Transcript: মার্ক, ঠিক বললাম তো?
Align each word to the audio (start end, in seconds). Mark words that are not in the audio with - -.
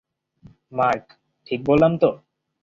মার্ক, 0.71 1.05
ঠিক 1.47 1.59
বললাম 1.65 1.93
তো? 1.97 2.09